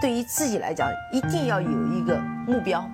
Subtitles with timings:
[0.00, 2.86] 对于自己来讲，一定要有一个目标。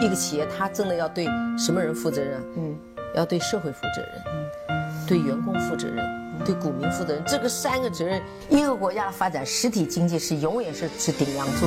[0.00, 1.26] 一个企业，它真的要对
[1.58, 2.40] 什么人负责任？
[2.56, 2.76] 嗯，
[3.14, 4.22] 要对社会负责任，
[4.68, 6.04] 嗯，对员工负责任，
[6.44, 7.22] 对股民负责任。
[7.26, 11.66] 这个三个责任，一个国家的发展，实体经济是永远是是顶梁柱。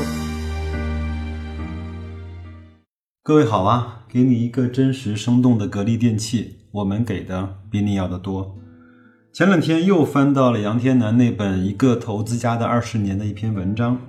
[3.24, 8.56] 各位好啊，给你一个真实生动的格力电器，我们给的比你要的多。
[9.32, 14.00] 前两天又翻到了杨天南那本《一个投资家的二十年》的一篇文章，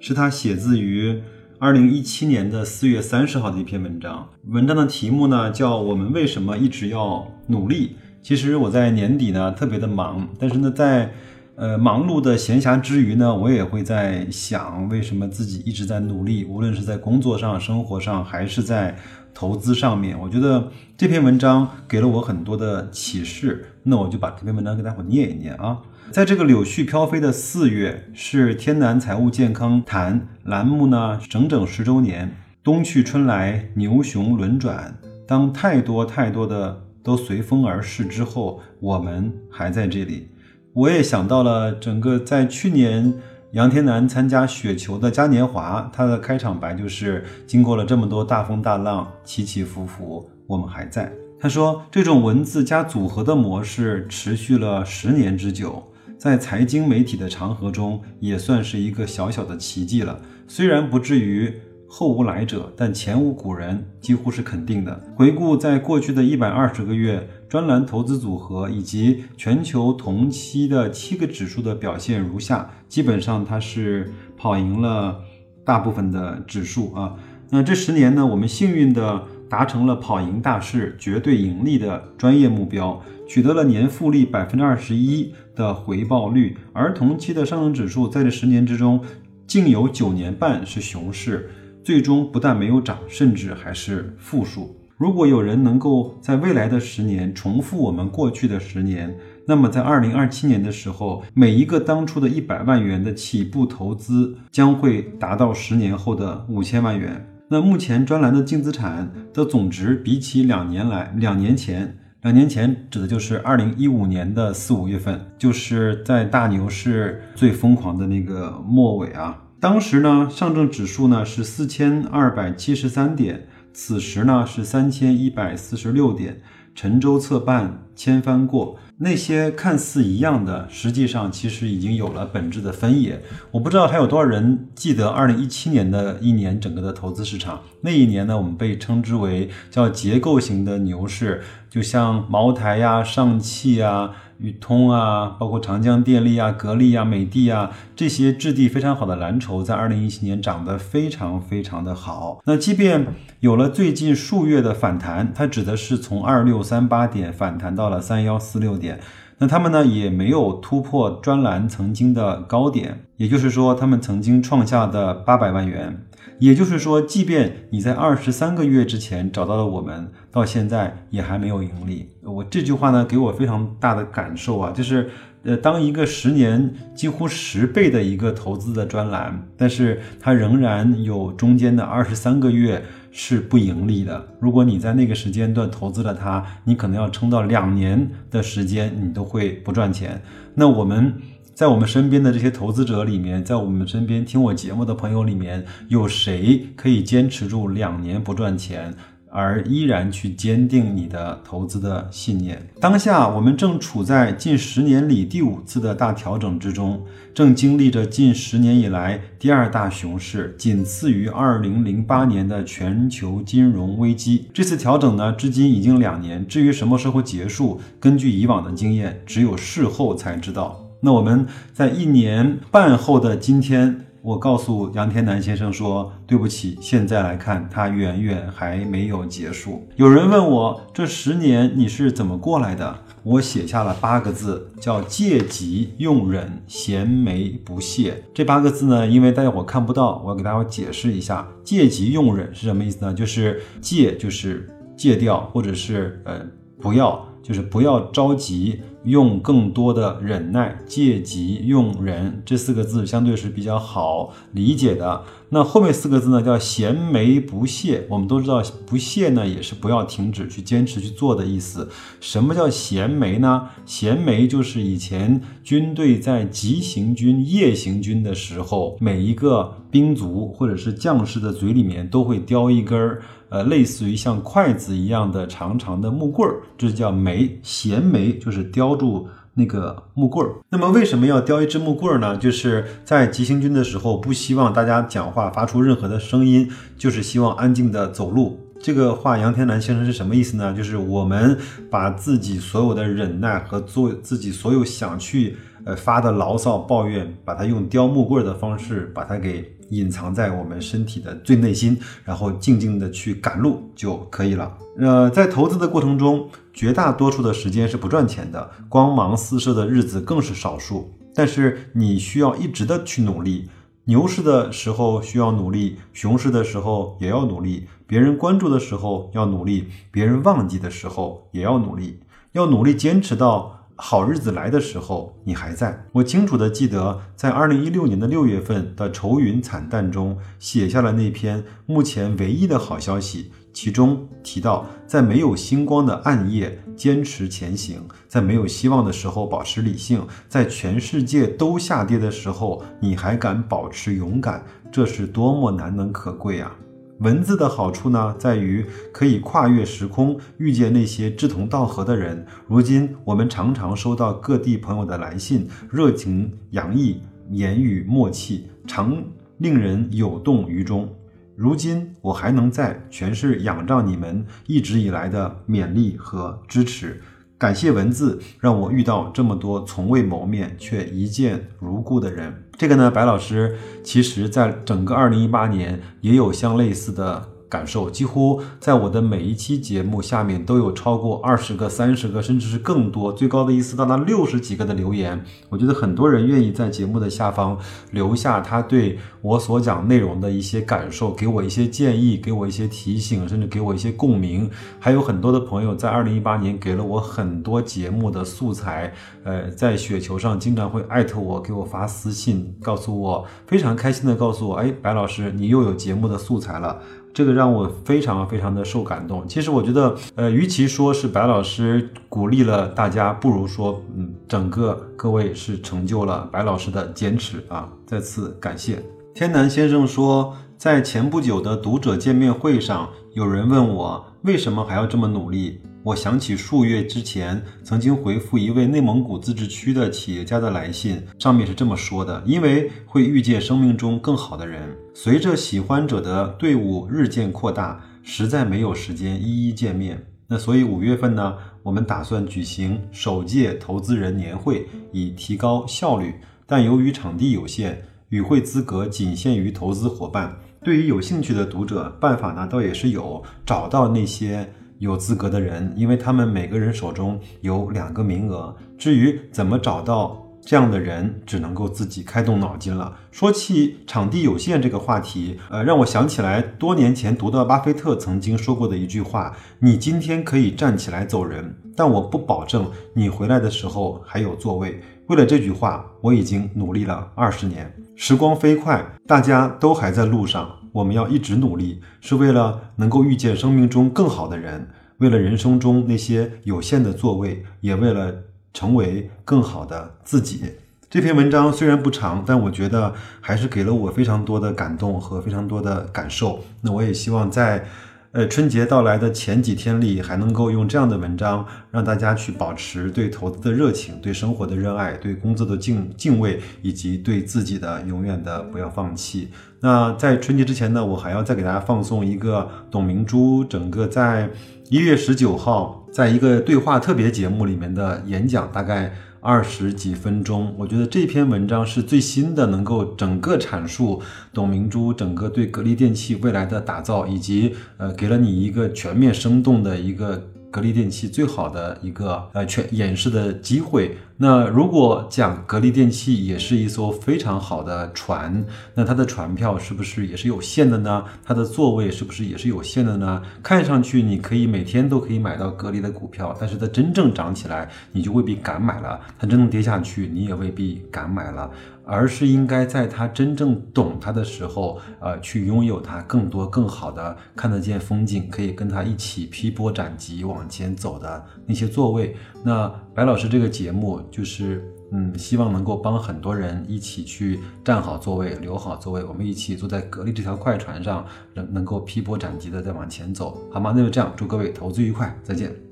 [0.00, 1.20] 是他写自于。
[1.60, 7.96] 二零一七年的四月三十号的一篇文章，文章的题目呢叫“我们为什么一直要努力”。
[8.22, 11.12] 其实我在年底呢特别的忙，但是呢在
[11.56, 18.96] 呃忙碌的闲暇之余呢，我也会在想为什么自己一直在努力，无论是在工作上、生活上，还是在
[19.34, 20.16] 投资上面。
[20.16, 25.76] 我觉得这篇文章给了我很多的启示，那我就把这篇文章给大伙念一念啊。
[26.10, 32.34] 在这个柳絮飘飞的四月，是天南财务健康谈栏目呢整整十周年。
[32.64, 40.28] 冬去春来，牛熊轮转，当太多太多的都随风而逝之后，我们还在这里。
[40.72, 43.12] 我也想到了整个在去年
[43.52, 55.82] 杨天南参加雪球的嘉年华，他的开场白就是：“经过了这么多大风大浪，起起伏伏，我们还在。”他说：“这种文字加组合的模式持续了十年之久。”
[56.18, 60.20] 在财经媒体的长河中，也算是一个小小的奇迹了。
[60.48, 61.54] 虽然不至于
[61.86, 65.00] 后无来者，但前无古人几乎是肯定的。
[65.14, 75.20] 回顾在过去的一百二十个月，专栏投资组合以及全球同期的七个指数的表现如下：基本上它是跑赢了
[75.64, 77.14] 大部分的指数啊。
[77.50, 79.24] 那这十年呢，我们幸运的。
[79.48, 89.00] 达成了跑赢大市、绝对盈利的专业目标，取得了年复利百分之二十一的回报率，而同期的上证指数在这十年之中，
[89.46, 91.50] 竟有九年半是熊市，
[91.82, 94.76] 最终不但没有涨，甚至还是负数。
[94.96, 99.16] 如果有人能够在未来的十年重复我们过去的十年，
[99.46, 107.24] 那么在二零二七年的时候，每一个当初的一百万元的起步投资将会达到十年后的五千万元。
[107.50, 119.44] 那目前专栏的净资产的总值，比起两年来、两年前、两年前指的就是二零一五年的四五月份，就是在大牛市最疯狂的那个末尾啊。
[119.58, 126.42] 当时呢，上证指数呢是四千二百七十三点，此时呢是三千一百四十六点。
[126.78, 133.20] 沉舟侧畔千帆过，那些看似一样的，实际上其实已经有了本质的分野。
[133.50, 137.62] 我不知道还有多少人记得二零一七年的一年整个的投资市场。
[137.80, 144.12] 那一年呢，我们被称之为叫结构型的牛市，就像茅台呀、上汽呀。
[144.38, 152.40] 宇通啊，包括长江电力啊、格力啊、美的啊这些质地非常好的蓝筹，在二零一七年涨得非常非常的好。
[152.44, 153.06] 那即便
[153.40, 159.00] 有了最近数月的反弹，它指的是从二六三八点反弹到了三幺四六点，
[159.38, 166.04] 那他们呢也没有突破专栏曾经的高点，也就是说，他们曾经创下的八百万元。
[166.38, 172.08] 也就是说，即便你在二十三个月之前找到了我们，到现在也还没有盈利。
[172.22, 175.10] 我这句话呢，给我非常大的感受啊，就是，
[175.42, 184.28] 呃，当一个十年几乎十倍的一个投资的专栏，但是它仍然有中间的二十三个月是不盈利的。
[184.38, 190.22] 如果你在那个时间段投资了它，你可能要撑到两年的时间，你都会不赚钱。
[190.54, 191.14] 那我们。
[191.58, 198.94] 在我们身边的这些投资者里面，在我们身边听我节目的朋友里面，有谁可以坚持住两年不赚钱，
[199.28, 202.64] 而依然去坚定你的投资的信念？
[202.80, 207.04] 当下我们正处在近十年里第五次的大调整之中，
[207.34, 214.46] 正经历着近十年以来第二大熊市，仅次于二零零八年的全球金融危机。
[214.54, 216.46] 这次调整呢，至今已经两年。
[216.46, 220.87] 至于什么时候结束，根据以往的经验，只有事后才知道。
[221.00, 232.98] 那我们在一年半后的今天，我告诉杨天南先生说：“对不起，现在来看，它远远还没有结束。”有人问我这十年你是怎么过来的？
[233.22, 238.24] 我写下了八个字，叫“借急用忍，闲眉不懈”。
[238.34, 243.14] 这八个字呢，因为大家伙看不到，我要给大家解释一下，“借急用忍”是什么意思呢？
[243.14, 246.40] 就是借就是戒掉，或者是呃
[246.80, 248.80] 不要，就是不要着急。
[249.04, 255.22] 用更多的忍耐，借急用忍，这四个字相对是比较好理解的。
[255.50, 258.06] 那后面四个字呢，叫闲眉不懈。
[258.10, 261.88] 我们都知道，不懈呢也是不要停止去坚持去做的意思。
[262.20, 263.68] 什么叫闲眉呢？
[263.86, 273.22] 闲眉就是以前军队在急行军、夜行军的时候，每一个兵卒或者是将士的嘴里面都会叼一根儿。
[273.50, 280.56] 呃，类似于像筷子一样的长长的木棍儿，这叫眉，衔眉就是叼住那个木棍儿。
[280.68, 282.36] 那么为什么要叼一支木棍儿呢？
[282.36, 288.60] 就是在急行军的时候，不希望大家讲话发出任何的声音，就是希望安静的走路。
[288.80, 290.72] 这个话杨天南先生是什么意思呢？
[290.72, 291.58] 就是我们
[291.90, 299.77] 把自己所有的忍耐和做自己所有想去呃发的牢骚抱怨，把它用叼木棍儿的方式把它给。
[299.90, 304.76] 隐藏在我们身体的最内心，然后静静的去赶路就可以了。
[304.98, 311.12] 呃，在投资的过程中，绝大多数的时间是不赚钱的，光芒四射的日子更是少数。
[311.34, 313.68] 但是你需要一直的去努力，
[314.04, 322.20] 牛市的时候需要努力，熊市的时候也要努力，别人关注的时候要努力，别人忘记的时候也要努力，
[322.52, 323.77] 要努力坚持到。
[324.00, 326.06] 好日子来的时候，你还在。
[326.12, 333.50] 我清楚的记得，在二零一六年的六月份的愁云惨淡中，写下了那篇目前唯一的好消息。
[333.72, 346.74] 其中提到，在没有星光的暗夜坚持前行，在没有希望的时候保持理性，在全世界都下跌的时候，你还敢保持勇敢，这是多么难能可贵啊！
[347.18, 352.46] 文字的好处呢，在于可以跨越时空，遇见那些志同道合的人。
[352.68, 357.20] 如今，我们常常收到各地朋友的来信，热情洋溢，
[357.50, 359.20] 言语默契，常
[359.56, 361.12] 令人有动于衷。
[361.56, 367.20] 如今，我还能在，全是仰仗你们一直以来的勉励和支持。
[367.58, 372.62] 感谢文字，让我遇到这么多从未谋面却一见如故的人。
[372.76, 377.48] 这个呢，白老师其实在整个二零一八年也有相类似的。
[377.68, 385.42] 感受几乎在我的每一期节目下面都有超过二十个、三十个，甚至是更多，最高的一次到达六十几个的留言。
[385.68, 387.78] 我觉得很多人愿意在节目的下方
[388.10, 394.68] 留下他对我所讲内容的一些感受，给我一些建议，给我一些提醒，甚至给我一些共鸣。
[394.98, 399.12] 还有很多的朋友在二零一八年给了我很多节目的素材，
[399.44, 406.98] 呃，在雪球上经常会艾特我，给我发私信，告诉我非常开心的告诉我，哎，白老师，你又有节目的素材了。
[407.38, 409.46] 这个让我非常非常的受感动。
[409.46, 417.88] 其实我觉得，呃，与其说是白老师鼓励了大家，不如说，嗯，整个各位是成就了白老师的坚持啊！
[418.04, 419.00] 再次感谢。
[419.36, 425.80] 天南先生说，在前不久的读者见面会上，有人问我为什么还要这么努力。
[426.04, 440.24] 我想起数月之前曾经回复一位内蒙古自治区的企业家的来信，上面是这么说的：因为会遇见生命中更好的人，随着喜欢者的队伍日渐扩大，实在没有时间一一见面。
[440.46, 446.36] 那所以五月份呢，我们打算举行首届投资人年会，以提高效率。
[446.64, 450.56] 但由于场地有限，与会资格仅限于投资伙伴。
[450.84, 454.72] 对于有兴趣的读者，办法呢倒也是有，找到那些。
[454.98, 458.74] 有资格的人，因为他们每个人手中有两个名额。
[458.96, 463.16] 至于怎么找到这样的人，只能够自己开动脑筋了。
[463.30, 477.94] 说起场地有限这个话题，呃，让我想起来多年前读到巴菲特曾经说过的一句话：“你今天可以站起来走人，但我不保证你回来的时候还有座位。”为了这句话，我已经努力了二十年。
[478.16, 480.68] 时光飞快，大家都还在路上。
[480.98, 484.88] 我们要一直努力，是为了能够遇见生命中更好的人，
[485.18, 488.34] 为了人生中那些有限的座位，也为了
[488.72, 490.60] 成为更好的自己。
[491.08, 496.64] 这篇文章虽然不长，但我觉得还是给了我非常多的感动和非常多的感受。
[496.82, 497.84] 那我也希望在。
[498.32, 509.48] 呃，春节到来的前几天里，还能够用这样的文章让大家去保持对投资的热情、对生活的热爱、对工作的敬敬畏，以及对自己的永远的不要放弃。
[509.80, 514.50] 那在春节之前呢，我还要再给大家放送一个董明珠整个在
[514.90, 519.12] 一月十九号在一个对话特别节目里面的演讲，大概。
[519.40, 524.20] 二十几分钟，我觉得这篇文章是最新的，能够整个阐述
[524.52, 534.16] 董明珠整个对格力电器未来的打造，以及呃给了你一个全面生动的一个格力电器最好的一个呃全演示的机会。
[534.40, 541.24] 那如果讲格力电器也是一艘非常好的船，那它的船票是不是也是有限的呢？
[541.44, 543.42] 它的座位是不是也是有限的呢？
[543.62, 551.68] 看上去你可以每天都可以买到格力的股票，但是它真正涨起来，你就未必敢买了；它真正跌下去，你也未必敢买了。
[552.08, 562.34] 而是应该在他真正懂他的时候，呃，去拥有他更多更好的看得见风景，可以跟他一起劈波斩棘往前走的那些座位。
[562.64, 573.92] 那白老师这个节目就是，嗯，希望能够帮很多人一起去站好座位，留好座位，我们一起坐在格力这条快船上，能能够劈波斩棘的再往前走，好吗？
[573.94, 575.87] 那就这样，祝各位投资愉快，再见。